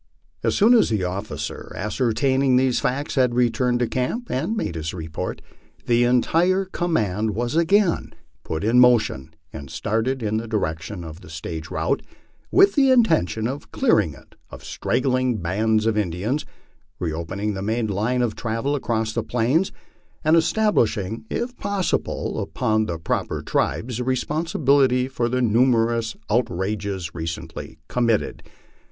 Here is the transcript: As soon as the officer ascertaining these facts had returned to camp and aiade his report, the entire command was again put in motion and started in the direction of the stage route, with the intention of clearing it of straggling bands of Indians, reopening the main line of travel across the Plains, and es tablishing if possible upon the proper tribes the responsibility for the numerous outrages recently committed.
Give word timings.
As 0.41 0.55
soon 0.55 0.73
as 0.73 0.89
the 0.89 1.03
officer 1.03 1.71
ascertaining 1.75 2.55
these 2.55 2.79
facts 2.79 3.13
had 3.13 3.35
returned 3.35 3.77
to 3.81 3.87
camp 3.87 4.31
and 4.31 4.57
aiade 4.57 4.73
his 4.73 4.95
report, 4.95 5.43
the 5.85 6.05
entire 6.05 6.65
command 6.65 7.35
was 7.35 7.55
again 7.55 8.11
put 8.43 8.63
in 8.63 8.79
motion 8.79 9.35
and 9.53 9.69
started 9.69 10.23
in 10.23 10.37
the 10.37 10.47
direction 10.47 11.03
of 11.03 11.21
the 11.21 11.29
stage 11.29 11.69
route, 11.69 12.01
with 12.49 12.73
the 12.73 12.89
intention 12.89 13.47
of 13.47 13.71
clearing 13.71 14.15
it 14.15 14.33
of 14.49 14.63
straggling 14.65 15.37
bands 15.37 15.85
of 15.85 15.95
Indians, 15.95 16.47
reopening 16.97 17.53
the 17.53 17.61
main 17.61 17.85
line 17.85 18.23
of 18.23 18.35
travel 18.35 18.73
across 18.73 19.13
the 19.13 19.21
Plains, 19.21 19.71
and 20.23 20.35
es 20.35 20.51
tablishing 20.51 21.25
if 21.29 21.55
possible 21.57 22.39
upon 22.39 22.87
the 22.87 22.97
proper 22.97 23.43
tribes 23.43 23.97
the 23.99 24.03
responsibility 24.03 25.07
for 25.07 25.29
the 25.29 25.43
numerous 25.43 26.15
outrages 26.27 27.13
recently 27.13 27.77
committed. 27.87 28.41